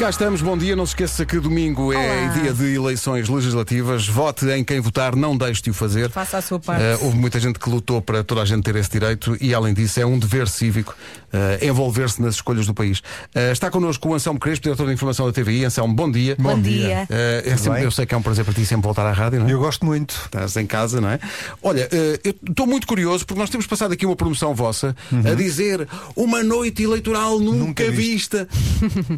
Cá 0.00 0.08
estamos, 0.08 0.40
bom 0.40 0.56
dia. 0.56 0.74
Não 0.74 0.86
se 0.86 0.92
esqueça 0.92 1.26
que 1.26 1.38
domingo 1.38 1.92
é 1.92 1.96
Olá. 2.24 2.32
dia 2.32 2.54
de 2.54 2.74
eleições 2.74 3.28
legislativas. 3.28 4.08
Vote 4.08 4.46
em 4.48 4.64
quem 4.64 4.80
votar, 4.80 5.14
não 5.14 5.36
deixe 5.36 5.60
de 5.60 5.68
o 5.68 5.74
fazer. 5.74 6.08
Faça 6.08 6.38
a 6.38 6.40
sua 6.40 6.58
parte. 6.58 6.82
Eh, 6.82 6.96
houve 7.02 7.18
muita 7.18 7.38
gente 7.38 7.58
que 7.58 7.68
lutou 7.68 8.00
para 8.00 8.24
toda 8.24 8.40
a 8.40 8.46
gente 8.46 8.62
ter 8.64 8.74
esse 8.76 8.88
direito 8.90 9.36
e, 9.42 9.52
além 9.52 9.74
disso, 9.74 10.00
é 10.00 10.06
um 10.06 10.18
dever 10.18 10.48
cívico 10.48 10.96
eh, 11.30 11.66
envolver-se 11.66 12.22
nas 12.22 12.36
escolhas 12.36 12.66
do 12.66 12.72
país. 12.72 13.02
Eh, 13.34 13.52
está 13.52 13.70
connosco 13.70 14.08
o 14.08 14.14
Anselmo 14.14 14.40
Crespo, 14.40 14.62
diretor 14.64 14.86
de 14.86 14.94
informação 14.94 15.26
da 15.26 15.32
TVI. 15.34 15.66
Anselmo, 15.66 15.92
bom 15.92 16.10
dia. 16.10 16.34
Bom 16.38 16.58
dia. 16.58 17.06
Eh, 17.10 17.42
é 17.44 17.56
sempre- 17.58 17.74
bem? 17.80 17.82
eu 17.84 17.90
sei 17.90 18.06
que 18.06 18.14
é 18.14 18.16
um 18.16 18.22
prazer 18.22 18.42
para 18.42 18.54
ti 18.54 18.64
sempre 18.64 18.84
voltar 18.84 19.04
à 19.06 19.12
rádio, 19.12 19.40
não 19.40 19.48
é? 19.48 19.52
Eu 19.52 19.58
gosto 19.58 19.84
muito. 19.84 20.14
Estás 20.24 20.56
em 20.56 20.66
casa, 20.66 20.98
não 20.98 21.10
é? 21.10 21.20
Olha, 21.62 21.86
eh, 21.92 22.18
eu 22.24 22.34
estou 22.48 22.66
muito 22.66 22.86
curioso 22.86 23.26
porque 23.26 23.38
nós 23.38 23.50
temos 23.50 23.66
passado 23.66 23.92
aqui 23.92 24.06
uma 24.06 24.16
promoção 24.16 24.54
vossa 24.54 24.96
a 25.30 25.34
dizer 25.34 25.86
uma 26.16 26.42
noite 26.42 26.82
eleitoral 26.82 27.38
nunca, 27.38 27.84
Nunca 27.84 27.90
vista. 27.90 28.48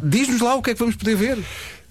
Diz-nos 0.03 0.41
lá 0.41 0.55
o 0.55 0.61
que 0.61 0.71
é 0.71 0.72
que 0.73 0.79
vamos 0.79 0.95
poder 0.95 1.15
ver. 1.15 1.37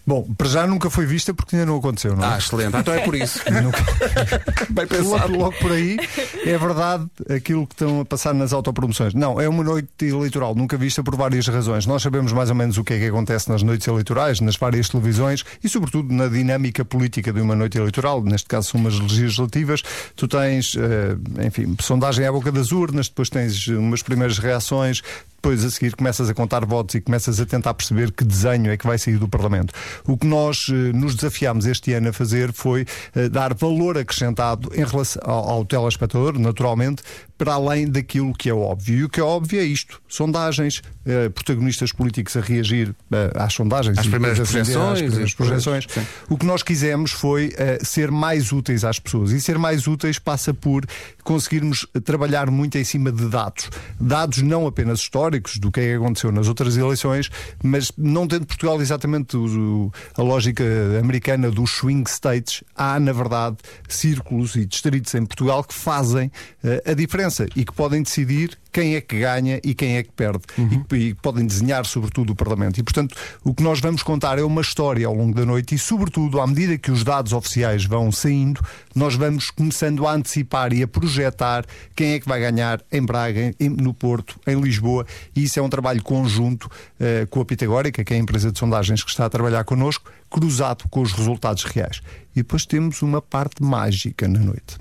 Bom, 0.05 0.27
para 0.37 0.49
já 0.49 0.67
nunca 0.67 0.91
foi 0.91 1.07
vista 1.07 1.33
porque 1.33 1.55
ainda 1.55 1.67
não 1.67 1.79
aconteceu, 1.79 2.17
não 2.17 2.25
é? 2.25 2.35
Ah, 2.35 2.39
excelente. 2.39 2.77
Então 2.77 2.93
é 2.93 3.01
por 3.01 3.15
isso. 3.15 3.41
Bem 4.71 4.87
pensado. 4.87 5.33
Logo, 5.33 5.37
logo 5.37 5.57
por 5.59 5.71
aí, 5.71 5.97
é 6.45 6.59
verdade 6.59 7.07
aquilo 7.33 7.67
que 7.69 7.75
estão 7.75 8.01
a 8.01 8.05
passar 8.05 8.35
nas 8.35 8.53
autopromoções. 8.53 9.15
Não, 9.15 9.41
é 9.41 9.49
uma 9.49 9.63
noite 9.63 10.05
eleitoral 10.05 10.57
nunca 10.57 10.77
vista 10.77 11.05
por 11.05 11.15
várias 11.15 11.47
razões. 11.47 11.87
Nós 11.87 12.03
sabemos 12.03 12.33
mais 12.33 12.51
ou 12.51 12.57
menos 12.57 12.79
o 12.79 12.85
que 12.85 12.95
é 12.95 12.99
que 12.99 13.07
acontece 13.07 13.49
nas 13.49 13.63
noites 13.63 13.87
eleitorais, 13.87 14.41
nas 14.41 14.57
várias 14.57 14.89
televisões 14.89 15.45
e, 15.63 15.69
sobretudo, 15.69 16.13
na 16.13 16.27
dinâmica 16.27 16.85
política 16.85 17.33
de 17.33 17.41
uma 17.41 17.55
noite 17.55 17.79
eleitoral. 17.79 18.25
Neste 18.25 18.49
caso, 18.49 18.71
são 18.71 18.81
umas 18.81 18.99
legislativas. 18.99 19.83
Tu 20.17 20.27
tens, 20.27 20.77
eh, 20.77 21.47
enfim, 21.47 21.77
sondagem 21.81 22.27
à 22.27 22.33
boca 22.33 22.51
das 22.51 22.73
urnas, 22.73 23.09
depois 23.09 23.31
tens 23.31 23.69
umas 23.69 24.03
primeiras 24.03 24.39
reações. 24.39 25.01
Depois 25.43 25.65
a 25.65 25.71
seguir 25.73 25.97
começas 25.97 26.31
a 26.31 26.35
contar 26.35 26.65
votos 26.65 26.95
e 26.95 27.01
começas 27.01 27.41
a 27.41 27.45
tentar 27.45 27.75
perceber 27.75 28.13
que 28.13 28.25
desenho 28.25 28.71
é 28.71 28.77
que 28.77 28.87
vai 28.87 28.97
sair 28.97 29.19
do 29.19 29.27
Parlamento. 29.27 29.75
O 30.07 30.17
que 30.17 30.25
nós 30.25 30.69
eh, 30.71 30.93
nos 30.93 31.17
desafiámos 31.17 31.67
este 31.67 31.93
ano 31.95 32.11
a 32.11 32.13
fazer 32.13 32.53
foi 32.53 32.87
eh, 33.13 33.29
dar 33.29 33.53
valor 33.53 33.99
acrescentado 33.99 34.71
em 34.73 34.85
relação 34.85 35.21
ao, 35.25 35.51
ao 35.51 35.65
telespectador, 35.65 36.39
naturalmente, 36.39 37.03
para 37.39 37.55
além 37.55 37.89
daquilo 37.91 38.33
que 38.33 38.49
é 38.49 38.55
óbvio. 38.55 38.99
E 39.01 39.05
o 39.05 39.09
que 39.09 39.19
é 39.19 39.23
óbvio 39.23 39.61
é 39.61 39.65
isto: 39.65 40.01
sondagens, 40.09 40.83
eh, 41.05 41.29
protagonistas 41.31 41.91
políticos 41.93 42.37
a 42.37 42.41
reagir 42.41 42.95
eh, 43.11 43.33
às 43.35 43.53
sondagens, 43.55 43.99
Às 43.99 44.07
primeiras 44.07 44.39
às 44.41 44.49
projeções, 44.51 44.99
primeiras 45.01 45.15
e 45.15 45.19
depois- 45.19 45.35
projeções. 45.35 45.87
O 46.29 46.37
que 46.39 46.47
nós 46.47 46.63
quisemos 46.63 47.11
foi 47.11 47.53
eh, 47.57 47.79
ser 47.83 48.11
mais 48.11 48.53
úteis 48.53 48.85
às 48.85 48.99
pessoas. 48.99 49.33
E 49.33 49.41
ser 49.41 49.59
mais 49.59 49.87
úteis 49.87 50.19
passa 50.19 50.53
por 50.55 50.85
conseguirmos 51.25 51.87
trabalhar 52.05 52.51
muito 52.51 52.77
em 52.79 52.85
cima 52.85 53.11
de 53.11 53.29
dados. 53.29 53.71
Dados 54.01 54.43
não 54.43 54.67
apenas 54.67 55.01
históricos 55.01 55.57
do 55.59 55.71
que 55.73 55.81
é 55.81 55.85
que 55.85 55.95
aconteceu 55.95 56.31
nas 56.31 56.49
outras 56.49 56.77
eleições, 56.77 57.31
mas 57.63 57.91
não 57.97 58.27
tendo 58.29 58.47
Portugal 58.47 58.81
exatamente 58.81 59.37
o- 59.37 59.87
o- 59.87 59.93
a 60.17 60.23
lógica 60.23 60.65
americana 61.01 61.51
dos 61.51 61.71
swing 61.71 62.09
states, 62.09 62.63
há, 62.77 63.01
na 63.01 63.13
verdade, 63.13 63.57
círculos 63.89 64.55
e 64.57 64.65
distritos 64.67 65.15
em 65.15 65.25
Portugal 65.25 65.65
que 65.65 65.75
fazem 65.75 66.31
eh, 66.63 66.83
a 66.87 66.95
diferença 66.95 67.22
e 67.57 67.65
que 67.65 67.73
podem 67.73 68.03
decidir 68.03 68.59
quem 68.73 68.95
é 68.97 69.01
que 69.03 69.19
ganha 69.21 69.61
e 69.63 69.75
quem 69.75 69.97
é 69.99 70.03
que 70.03 70.11
perde. 70.13 70.41
E, 70.59 70.79
que- 70.85 70.97
e 70.97 71.15
podem 71.15 71.45
desenhar, 71.47 71.85
sobretudo, 71.85 72.33
o 72.33 72.37
Parlamento. 72.37 72.79
E, 72.79 72.83
portanto, 72.83 73.15
o 73.45 73.53
que 73.55 73.63
nós 73.63 73.81
vamos 73.81 74.03
contar 74.03 74.39
é 74.39 74.43
uma 74.43 74.63
história 74.63 75.07
ao 75.07 75.15
longo 75.15 75.35
da 75.35 75.45
noite 75.45 75.75
e, 75.75 75.79
sobretudo, 75.79 76.41
à 76.41 76.47
medida 76.47 76.79
que 76.79 76.91
os 76.91 77.05
dados 77.05 77.33
oficiais 77.35 77.85
vão 77.85 78.11
saindo, 78.11 78.61
nós 78.95 79.15
vamos 79.15 79.51
começando 79.51 80.07
a 80.07 80.13
antecipar 80.15 80.73
e 80.73 80.83
a 80.83 80.89
projetar 80.89 81.65
quem 81.95 82.13
é 82.15 82.21
que 82.21 82.27
vai 82.29 82.41
ganhar 82.41 82.81
em 82.91 83.03
Braga, 83.05 83.55
em- 83.61 83.69
no 83.69 83.93
Porto, 83.93 84.41
em 84.47 84.59
Lisboa. 84.59 85.07
E 85.37 85.45
isso 85.45 85.59
é 85.59 85.63
um 85.63 85.69
trabalho 85.69 86.03
conjunto 86.03 86.71
eh, 86.99 87.27
com 87.29 87.41
a 87.41 87.45
Pitagórica, 87.45 88.03
que 88.03 88.15
é 88.15 88.17
a 88.17 88.21
empresa 88.21 88.51
de 88.51 88.59
sondagens 88.59 89.03
que 89.05 89.11
está 89.11 89.27
a 89.27 89.31
trabalhar 89.31 89.65
connosco, 89.65 90.11
cruzado 90.31 90.85
com 90.89 91.03
os 91.03 91.13
resultados 91.13 91.65
reais. 91.65 92.01
E 92.35 92.37
depois 92.37 92.65
temos 92.65 93.03
uma 93.03 93.21
parte 93.21 93.63
mágica 93.63 94.27
na 94.27 94.39
noite. 94.39 94.79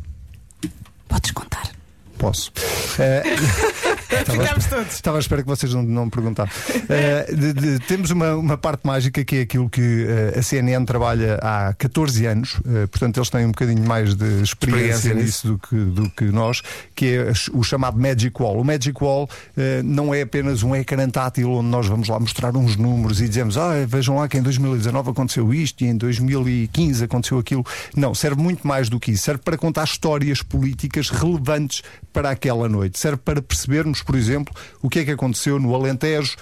Podes 1.10 1.32
contar. 1.32 1.51
Posso. 2.22 2.52
Eh, 3.00 3.24
estava, 4.20 4.42
Ficámos 4.44 4.66
todos. 4.66 4.94
estava 4.94 5.18
à 5.18 5.20
espera 5.20 5.42
que 5.42 5.48
vocês 5.48 5.74
não, 5.74 5.82
não 5.84 6.06
me 6.06 6.12
perguntassem. 6.12 6.52
Eh, 6.92 7.34
de- 7.34 7.54
de- 7.54 7.80
temos 7.86 8.12
uma, 8.12 8.36
uma 8.36 8.58
parte 8.58 8.86
mágica 8.86 9.24
que 9.24 9.36
é 9.38 9.42
aquilo 9.42 9.70
que 9.70 10.06
eh, 10.08 10.38
a 10.40 10.42
CNN 10.42 10.86
trabalha 10.86 11.40
há 11.42 11.74
14 11.74 12.26
anos, 12.26 12.60
eh, 12.68 12.88
portanto, 12.88 13.18
eles 13.18 13.30
têm 13.30 13.46
um 13.46 13.52
bocadinho 13.52 13.86
mais 13.88 14.14
de 14.16 14.42
experiência, 14.42 14.94
Experiência 14.96 15.14
nisso 15.14 15.48
do 15.48 15.58
que, 15.60 15.76
do 15.76 16.10
que 16.10 16.26
nós, 16.26 16.62
que 16.94 17.16
é 17.16 17.32
o 17.54 17.64
chamado 17.64 17.98
Magic 18.00 18.34
Wall. 18.42 18.60
O 18.60 18.64
Magic 18.66 19.02
Wall 19.02 19.30
eh, 19.56 19.82
não 19.84 20.14
é 20.14 20.22
apenas 20.22 20.64
um 20.64 20.76
ecrã 20.76 21.08
tátil 21.10 21.50
onde 21.52 21.70
nós 21.70 21.88
vamos 21.88 22.10
lá 22.10 22.20
mostrar 22.20 22.56
uns 22.58 22.76
números 22.76 23.22
e 23.22 23.28
dizemos, 23.30 23.58
ah, 23.58 23.86
vejam 23.88 24.18
lá 24.18 24.28
que 24.28 24.38
em 24.38 24.42
2019 24.42 25.12
aconteceu 25.12 25.54
isto 25.54 25.84
e 25.84 25.88
em 25.88 25.96
2015 25.96 27.04
aconteceu 27.06 27.40
aquilo. 27.40 27.66
Não, 27.96 28.14
serve 28.14 28.42
muito 28.42 28.68
mais 28.68 28.90
do 28.90 29.00
que 29.00 29.12
isso. 29.12 29.24
Serve 29.24 29.42
para 29.44 29.58
contar 29.58 29.86
histórias 29.86 30.42
políticas 30.42 31.10
relevantes 31.10 31.84
para 32.12 32.30
aquela 32.32 32.68
noite. 32.68 33.00
Serve 33.00 33.18
para 33.24 33.42
percebermos, 33.42 34.01
por 34.04 34.16
exemplo, 34.16 34.54
o 34.82 34.90
que 34.90 35.00
é 35.00 35.06
que 35.06 35.12
aconteceu 35.12 35.60
no 35.60 35.74
Alentejo, 35.76 36.36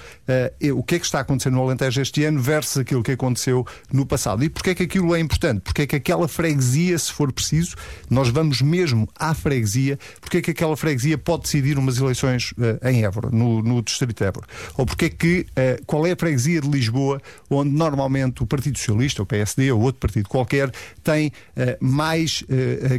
e 0.60 0.72
o 0.72 0.84
que 0.84 0.96
é 0.96 1.00
que 1.00 1.06
está 1.06 1.20
acontecendo 1.20 1.56
no 1.56 1.64
Alentejo 1.64 2.02
este 2.02 2.24
ano 2.24 2.40
versus 2.40 2.78
aquilo 2.78 3.04
que 3.04 3.12
aconteceu 3.12 3.66
no 3.92 4.06
passado. 4.06 4.44
E 4.44 4.50
porquê 4.50 4.72
é 4.72 4.76
que 4.76 4.84
aquilo 4.84 5.16
é 5.16 5.20
importante? 5.20 5.62
Porque 5.62 5.84
é 5.84 5.88
que 5.88 5.96
aquela 5.96 6.28
freguesia, 6.28 6.98
se 6.98 7.12
for 7.12 7.32
preciso, 7.32 7.76
nós 8.10 8.30
vamos 8.30 8.62
mesmo 8.62 9.08
à 9.18 9.34
freguesia, 9.34 9.98
porque 10.22 10.38
é 10.38 10.42
que 10.42 10.52
aquela 10.52 10.76
freguesia 10.78 11.18
pode 11.18 11.44
decidir 11.44 11.78
umas 11.78 11.98
eleições 11.98 12.54
eh, 12.60 12.92
em 12.92 13.04
Évora, 13.04 13.30
no, 13.32 13.62
no 13.62 13.82
distrito 13.82 14.18
de 14.18 14.26
Évora. 14.26 14.48
Ou 14.78 14.86
porque 14.86 15.06
é 15.06 15.10
que, 15.10 15.46
eh, 15.56 15.80
qual 15.86 16.06
é 16.06 16.12
a 16.12 16.16
freguesia 16.16 16.62
de 16.62 16.70
Lisboa 16.70 17.22
onde 17.50 17.72
normalmente 17.72 18.44
o 18.44 18.46
Partido 18.46 18.78
Socialista, 18.78 19.24
o 19.24 19.26
PSD 19.26 19.72
ou 19.72 19.82
outro 19.82 20.00
partido 20.00 20.30
qualquer 20.30 20.72
tem 21.04 21.32
mais 21.80 22.44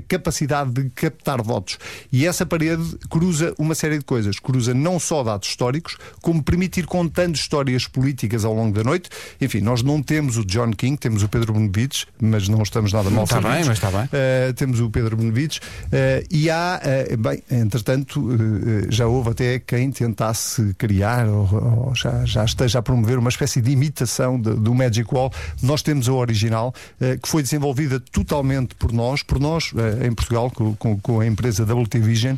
capacidade 0.09 0.71
de 0.71 0.91
captar 0.91 1.43
votos. 1.43 1.79
E 2.13 2.27
essa 2.27 2.45
parede 2.45 2.83
cruza 3.09 3.55
uma 3.59 3.75
série 3.75 3.99
de 3.99 4.05
coisas. 4.05 4.39
Cruza 4.51 4.75
não 4.75 4.99
só 4.99 5.23
dados 5.23 5.49
históricos, 5.49 5.97
como 6.21 6.43
permitir 6.43 6.87
contando 6.87 7.37
histórias 7.37 7.87
políticas 7.87 8.45
ao 8.45 8.55
longo 8.55 8.73
da 8.75 8.83
noite. 8.83 9.09
Enfim, 9.41 9.61
nós 9.61 9.83
não 9.83 10.03
temos 10.03 10.37
o 10.37 10.45
John 10.45 10.73
King, 10.73 10.97
temos 10.97 11.23
o 11.23 11.29
Pedro 11.29 11.53
Benevides, 11.53 12.07
mas 12.21 12.49
não 12.49 12.63
estamos 12.63 12.93
nada 12.93 13.09
mal 13.11 13.25
Está 13.25 13.41
bem, 13.41 13.65
mas 13.65 13.79
está 13.79 13.91
bem. 13.91 14.05
Uh, 14.07 14.53
temos 14.55 14.81
o 14.81 14.91
Pedro 14.91 15.17
Benevides 15.17 15.59
uh, 15.59 16.27
e 16.31 16.51
há, 16.51 16.81
uh, 17.13 17.17
bem, 17.17 17.43
entretanto, 17.51 18.21
já 18.89 19.07
houve 19.07 19.31
até 19.31 19.59
quem 19.59 19.91
tentasse 19.91 20.75
criar 20.77 21.27
ou, 21.29 21.49
ou 21.87 21.95
já, 21.95 22.25
já 22.25 22.45
esteja 22.45 22.81
a 22.81 22.83
promover 22.83 23.19
uma 23.19 23.29
espécie 23.31 23.61
de 23.61 23.71
imitação 23.71 24.41
de- 24.41 24.55
do 24.55 24.75
Magic 24.75 25.07
Wall. 25.15 25.33
Nós 25.63 25.83
temos 25.83 26.09
a 26.09 26.13
original, 26.13 26.75
que 27.23 27.29
foi 27.29 27.43
desenvolvida 27.43 28.01
totalmente 28.01 28.75
por 28.75 28.93
nós, 28.93 29.23
por 29.23 29.39
nós 29.39 29.73
em 30.05 30.13
Portugal, 30.13 30.51
com, 30.51 30.75
com- 30.77 30.99
com 30.99 31.21
a 31.21 31.27
empresa 31.27 31.63
WT 31.65 31.99
Vision, 32.01 32.37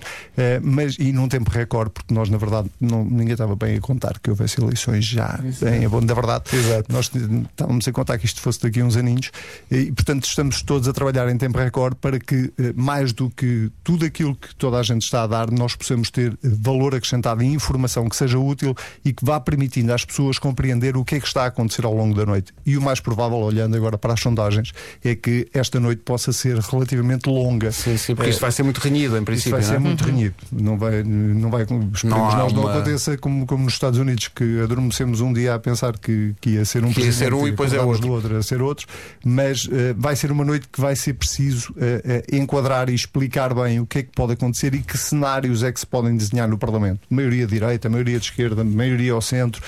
mas 0.63 0.97
e 0.99 1.13
num 1.13 1.29
tempo 1.29 1.51
recorde, 1.51 1.93
porque 2.03 2.15
nós, 2.15 2.29
na 2.29 2.37
verdade, 2.39 2.69
não, 2.81 3.05
ninguém 3.05 3.33
estava 3.33 3.55
bem 3.57 3.77
a 3.77 3.81
contar 3.81 4.19
que 4.19 4.29
houvesse 4.31 4.61
eleições 4.61 5.05
já 5.05 5.39
em 5.75 5.85
abono 5.85 6.07
da 6.07 6.15
verdade. 6.15 6.45
Nós 6.89 7.11
estávamos 7.51 7.87
a 7.87 7.93
contar 7.93 8.19
que 8.19 8.27
isto 8.27 8.41
fosse 8.41 8.61
daqui 8.61 8.81
a 8.81 8.85
uns 8.85 8.97
aninhos 8.97 9.31
e, 9.71 9.93
portanto, 9.93 10.25
estamos 10.25 10.63
todos 10.63 10.89
a 10.89 10.93
trabalhar 10.93 11.29
em 11.31 11.37
tempo 11.39 11.59
recorde 11.59 11.97
para 12.01 12.19
que, 12.19 12.53
eh, 12.59 12.73
mais 12.75 13.13
do 13.13 13.31
que 13.31 13.71
tudo 13.85 14.05
aquilo 14.05 14.35
que 14.35 14.55
toda 14.57 14.79
a 14.79 14.83
gente 14.83 15.03
está 15.03 15.23
a 15.23 15.27
dar, 15.27 15.51
nós 15.51 15.75
possamos 15.77 16.11
ter 16.11 16.33
eh, 16.33 16.37
valor 16.43 16.95
acrescentado 16.95 17.43
e 17.43 17.47
informação 17.47 18.09
que 18.09 18.17
seja 18.17 18.39
útil 18.39 18.75
e 19.05 19.13
que 19.13 19.25
vá 19.25 19.39
permitindo 19.41 19.93
às 19.93 20.05
pessoas 20.05 20.39
compreender 20.39 20.97
o 20.97 21.05
que 21.05 21.15
é 21.17 21.21
que 21.21 21.27
está 21.27 21.45
a 21.45 21.47
acontecer 21.47 21.85
ao 21.85 21.95
longo 21.95 22.15
da 22.15 22.27
noite. 22.27 22.53
E 22.67 22.77
o 22.77 22.83
mais 22.83 23.01
provável, 23.01 23.39
olhando 23.39 23.77
agora 23.77 23.97
para 23.97 24.13
as 24.15 24.21
sondagens, 24.21 24.73
é 25.05 25.15
que 25.15 25.49
esta 25.55 25.79
noite 25.79 26.03
possa 26.05 26.33
ser 26.33 26.59
relativamente 26.59 27.29
longa. 27.29 27.71
Sim, 27.73 27.97
sim, 27.97 28.15
porque 28.15 28.29
Eh, 28.31 28.33
isto 28.33 28.41
vai 28.41 28.51
ser 28.53 28.63
muito 28.63 28.79
renhido, 28.79 29.15
em 29.15 29.19
isso 29.19 29.25
princípio. 29.25 29.53
vai 29.53 29.63
ser 29.63 29.73
não 29.73 29.77
é? 29.77 29.81
muito 29.81 30.05
renhido. 30.05 30.35
Não 30.51 30.77
vai, 30.79 31.03
não 31.03 31.51
vai, 31.51 31.67
esperemos 31.93 32.05
Não 32.05 32.31
há 32.31 32.37
nós 32.37 32.53
não 32.53 32.63
uma- 32.63 32.75
aconteça 32.75 33.17
como, 33.19 33.47
como 33.47 33.65
nos 33.65 33.73
Estados 33.75 33.99
Unidos, 33.99 34.29
que 34.29 34.61
adormecemos 34.63 35.21
um 35.21 35.33
dia 35.33 35.55
a 35.55 35.59
pensar 35.59 35.97
que, 35.99 36.35
que 36.41 36.51
ia 36.51 36.65
ser 36.65 36.85
um 36.85 36.93
Que 36.93 37.03
ia 37.03 37.13
ser 37.13 37.33
um 37.35 37.47
e 37.47 37.51
depois 37.51 37.73
é 37.73 37.81
outro. 37.81 38.11
outro 38.11 38.37
a 38.37 38.43
ser 38.43 38.61
outro, 38.63 38.87
mas 39.25 39.69
eh, 39.73 39.95
vai 39.97 40.15
ser 40.17 40.31
uma 40.33 40.45
noite 40.45 40.69
que 40.71 40.81
vai 40.81 40.95
ser 40.97 41.15
preciso 41.15 41.75
eh, 41.79 42.23
eh, 42.31 42.37
enquadrar 42.37 42.89
e 42.91 42.95
explicar 42.95 43.55
bem 43.55 43.81
o 43.81 43.87
que 43.87 43.99
é 43.99 44.03
que 44.03 44.11
pode 44.15 44.33
acontecer 44.33 44.75
e 44.75 44.79
que 44.83 44.97
cenários 44.97 45.63
é 45.63 45.73
que 45.73 45.81
se 45.81 45.87
podem 45.87 46.17
desenhar 46.17 46.49
no 46.49 46.59
Parlamento. 46.59 47.01
Maioria 47.11 47.47
direita, 47.47 47.89
maioria 47.89 48.19
de 48.19 48.27
esquerda, 48.27 48.63
maioria 48.65 49.13
ao 49.13 49.21
centro, 49.23 49.63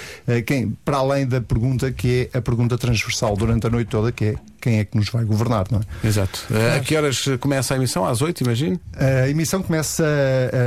quem, 0.46 0.76
para 0.84 0.98
além 0.98 1.26
da 1.26 1.40
pergunta 1.40 1.90
que 1.92 2.28
é 2.32 2.38
a 2.38 2.42
pergunta 2.42 2.76
transversal 2.78 3.36
durante 3.36 3.66
a 3.66 3.70
noite 3.70 3.88
toda, 3.88 4.10
que 4.12 4.24
é 4.26 4.34
quem 4.64 4.78
é 4.78 4.84
que 4.86 4.96
nos 4.96 5.10
vai 5.10 5.24
governar, 5.24 5.66
não 5.70 5.80
é? 5.80 6.06
Exato. 6.08 6.40
Eh, 6.50 6.76
a 6.76 6.80
que 6.80 6.96
horas 6.96 7.22
eh, 7.28 7.36
começa 7.36 7.74
a 7.74 7.76
emissão? 7.76 8.06
Às 8.06 8.22
8, 8.22 8.42
imagino? 8.44 8.80
A 8.96 9.28
emissão 9.28 9.62
começa 9.62 10.02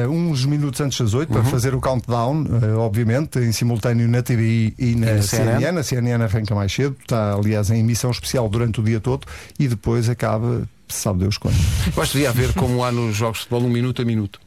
uh, 0.06 0.10
uns 0.12 0.46
minutos 0.46 0.80
antes 0.82 1.00
das 1.02 1.16
8 1.16 1.28
Uhum. 1.34 1.42
para 1.42 1.50
fazer 1.50 1.74
o 1.74 1.82
countdown, 1.82 2.44
uh, 2.44 2.78
obviamente, 2.78 3.40
em 3.40 3.52
simultâneo 3.52 4.08
na 4.08 4.22
TVI 4.22 4.76
e 4.78 4.96
na, 4.96 5.08
E 5.12 5.14
na 5.16 5.22
CNN. 5.24 5.60
CNN. 5.60 5.80
A 5.80 5.84
CNN 5.84 6.24
arranca 6.24 6.54
mais 6.54 6.72
cedo, 6.72 6.96
está 7.02 7.34
aliás 7.34 7.72
em 7.72 7.80
emissão 7.80 8.12
especial 8.12 8.48
durante 8.48 8.80
o 8.80 8.84
dia 8.84 9.00
todo 9.00 9.26
e 9.58 9.68
depois 9.68 10.08
acaba, 10.10 10.62
sabe 10.88 11.20
Deus 11.20 11.38
quando. 11.40 11.56
Que 11.94 12.02
devia 12.14 12.30
haver, 12.30 12.54
como 12.54 12.84
há 12.84 12.92
nos 12.92 13.16
jogos 13.16 13.40
de 13.40 13.44
futebol, 13.46 13.68
um 13.68 13.72
minuto 13.74 14.02
a 14.02 14.06
minuto. 14.06 14.40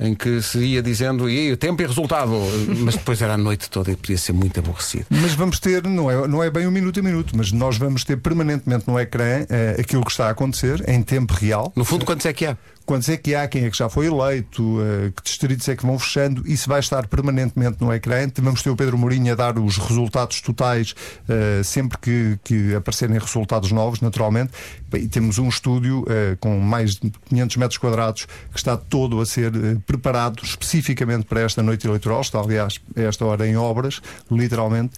Em 0.00 0.14
que 0.14 0.40
se 0.42 0.58
ia 0.58 0.82
dizendo 0.82 1.28
e 1.28 1.56
tempo 1.56 1.82
e 1.82 1.86
resultado, 1.86 2.32
mas 2.84 2.96
depois 2.96 3.20
era 3.20 3.34
a 3.34 3.38
noite 3.38 3.68
toda 3.68 3.90
e 3.90 3.96
podia 3.96 4.18
ser 4.18 4.32
muito 4.32 4.58
aborrecido. 4.60 5.06
Mas 5.10 5.34
vamos 5.34 5.58
ter, 5.58 5.82
não 5.84 6.10
é, 6.10 6.28
não 6.28 6.42
é 6.42 6.50
bem 6.50 6.66
um 6.66 6.70
minuto 6.70 7.00
a 7.00 7.02
minuto, 7.02 7.36
mas 7.36 7.52
nós 7.52 7.76
vamos 7.76 8.04
ter 8.04 8.16
permanentemente 8.16 8.84
no 8.86 8.98
ecrã 8.98 9.44
eh, 9.48 9.76
aquilo 9.78 10.04
que 10.04 10.10
está 10.10 10.28
a 10.28 10.30
acontecer 10.30 10.84
em 10.88 11.02
tempo 11.02 11.34
real. 11.34 11.72
No 11.74 11.84
fundo, 11.84 12.04
quantos 12.04 12.26
é 12.26 12.32
que 12.32 12.46
há? 12.46 12.56
Quantos 12.88 13.06
é 13.10 13.18
que 13.18 13.34
há, 13.34 13.46
quem 13.46 13.66
é 13.66 13.70
que 13.70 13.76
já 13.76 13.86
foi 13.90 14.06
eleito, 14.06 14.78
eh, 14.80 15.12
que 15.14 15.22
distritos 15.22 15.68
é 15.68 15.76
que 15.76 15.84
vão 15.84 15.98
fechando, 15.98 16.42
isso 16.50 16.66
vai 16.70 16.80
estar 16.80 17.06
permanentemente 17.06 17.76
no 17.82 17.92
ecrã. 17.92 18.26
Vamos 18.38 18.62
ter 18.62 18.70
o 18.70 18.76
Pedro 18.76 18.96
Mourinho 18.96 19.30
a 19.30 19.36
dar 19.36 19.58
os 19.58 19.76
resultados 19.76 20.40
totais 20.40 20.94
eh, 21.28 21.60
sempre 21.62 21.98
que, 21.98 22.38
que 22.42 22.74
aparecerem 22.74 23.18
resultados 23.18 23.70
novos, 23.72 24.00
naturalmente. 24.00 24.52
E 24.94 25.06
temos 25.06 25.38
um 25.38 25.50
estúdio 25.50 26.02
eh, 26.08 26.38
com 26.40 26.58
mais 26.60 26.94
de 26.94 27.12
500 27.28 27.56
metros 27.58 27.76
quadrados 27.76 28.24
que 28.50 28.56
está 28.58 28.74
todo 28.74 29.20
a 29.20 29.26
ser 29.26 29.52
preparado 29.86 30.42
especificamente 30.42 31.26
para 31.26 31.42
esta 31.42 31.62
noite 31.62 31.86
eleitoral. 31.86 32.22
Está, 32.22 32.38
aliás, 32.40 32.80
a 32.96 33.02
esta 33.02 33.22
hora 33.26 33.46
em 33.46 33.54
obras, 33.54 34.00
literalmente, 34.30 34.92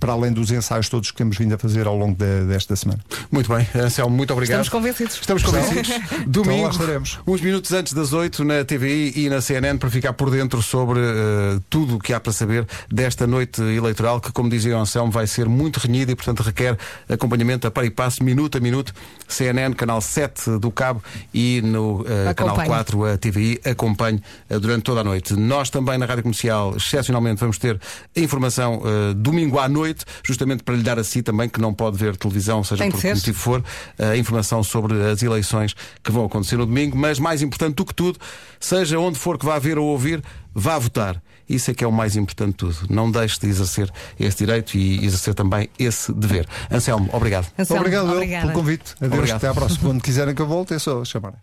para 0.00 0.12
além 0.12 0.32
dos 0.32 0.50
ensaios 0.50 0.88
todos 0.88 1.10
que 1.10 1.16
temos 1.18 1.36
vindo 1.36 1.54
a 1.54 1.58
fazer 1.58 1.86
ao 1.86 1.96
longo 1.98 2.16
de- 2.16 2.46
desta 2.46 2.74
semana. 2.76 3.00
Muito 3.30 3.54
bem, 3.54 3.66
Anselmo, 3.74 4.16
muito 4.16 4.32
obrigado. 4.32 4.62
Estamos 4.62 4.68
convencidos. 4.70 5.16
Estamos 5.20 5.42
convencidos. 5.42 5.90
Domingo, 6.26 6.61
Estaremos. 6.70 7.18
uns 7.26 7.40
minutos 7.40 7.72
antes 7.72 7.92
das 7.92 8.12
8 8.12 8.44
na 8.44 8.64
TVI 8.64 9.12
e 9.16 9.28
na 9.28 9.40
CNN 9.40 9.78
para 9.78 9.90
ficar 9.90 10.12
por 10.12 10.30
dentro 10.30 10.62
sobre 10.62 11.00
eh, 11.00 11.60
tudo 11.68 11.96
o 11.96 11.98
que 11.98 12.12
há 12.12 12.20
para 12.20 12.32
saber 12.32 12.66
desta 12.90 13.26
noite 13.26 13.60
eleitoral 13.60 14.20
que, 14.20 14.32
como 14.32 14.48
dizia 14.48 14.76
o 14.76 14.80
Anselmo, 14.80 15.10
vai 15.10 15.26
ser 15.26 15.48
muito 15.48 15.78
renhida 15.78 16.12
e, 16.12 16.14
portanto, 16.14 16.42
requer 16.42 16.78
acompanhamento 17.08 17.66
a 17.66 17.70
par 17.70 17.84
e 17.84 17.90
passo, 17.90 18.22
minuto 18.22 18.58
a 18.58 18.60
minuto. 18.60 18.92
CNN, 19.28 19.74
canal 19.74 20.00
7 20.00 20.58
do 20.58 20.70
Cabo 20.70 21.02
e 21.32 21.60
no 21.62 22.04
eh, 22.06 22.34
canal 22.34 22.54
Acompanhe. 22.54 22.68
4 22.68 23.04
a 23.04 23.18
TVI 23.18 23.60
acompanhe 23.64 24.22
eh, 24.48 24.58
durante 24.58 24.82
toda 24.82 25.00
a 25.00 25.04
noite. 25.04 25.34
Nós 25.34 25.70
também 25.70 25.98
na 25.98 26.06
Rádio 26.06 26.22
Comercial, 26.22 26.76
excepcionalmente, 26.76 27.40
vamos 27.40 27.58
ter 27.58 27.80
a 28.16 28.20
informação 28.20 28.82
domingo 29.16 29.58
à 29.58 29.68
noite, 29.68 30.04
justamente 30.24 30.62
para 30.62 30.74
lhe 30.74 30.82
dar 30.82 30.98
a 30.98 31.04
si 31.04 31.22
também, 31.22 31.48
que 31.48 31.60
não 31.60 31.72
pode 31.72 31.96
ver 31.96 32.16
televisão, 32.16 32.62
seja 32.62 32.82
Tem 32.82 32.90
por 32.90 33.00
que 33.00 33.14
motivo 33.14 33.38
for, 33.38 33.64
a 33.98 34.16
informação 34.16 34.62
sobre 34.62 35.02
as 35.10 35.22
eleições 35.22 35.74
que 36.02 36.10
vão 36.10 36.24
acontecer 36.24 36.51
no 36.56 36.66
domingo. 36.66 36.96
Mas 36.96 37.18
mais 37.18 37.42
importante 37.42 37.74
do 37.76 37.84
que 37.84 37.94
tudo, 37.94 38.18
seja 38.60 38.98
onde 38.98 39.18
for 39.18 39.38
que 39.38 39.44
vá 39.44 39.58
ver 39.58 39.78
ou 39.78 39.86
ouvir, 39.86 40.22
vá 40.54 40.78
votar. 40.78 41.20
Isso 41.48 41.70
é 41.70 41.74
que 41.74 41.84
é 41.84 41.86
o 41.86 41.92
mais 41.92 42.16
importante 42.16 42.52
de 42.52 42.56
tudo. 42.56 42.76
Não 42.88 43.10
deixe 43.10 43.38
de 43.38 43.46
exercer 43.46 43.90
esse 44.18 44.38
direito 44.38 44.76
e 44.76 45.04
exercer 45.04 45.34
também 45.34 45.68
esse 45.78 46.12
dever. 46.12 46.46
Anselmo, 46.70 47.10
obrigado. 47.12 47.50
Anselmo, 47.58 47.82
obrigado 47.82 48.12
eu, 48.12 48.40
pelo 48.40 48.52
convite. 48.52 48.94
Adeus, 48.96 49.12
Obrigado. 49.12 49.36
até 49.36 49.48
à 49.48 49.54
próxima. 49.54 49.88
Quando 49.88 50.02
quiserem 50.02 50.34
que 50.34 50.40
eu 50.40 50.46
volte, 50.46 50.72
é 50.74 50.78
só 50.78 51.04
chamar. 51.04 51.34